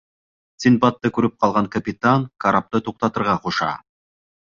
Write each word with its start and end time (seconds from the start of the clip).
Синдбадты 0.63 1.11
күреп 1.19 1.35
ҡалған 1.45 1.69
капитан 1.77 2.27
карапты 2.47 2.85
туҡтатырға 2.91 3.41
ҡуша. 3.49 3.73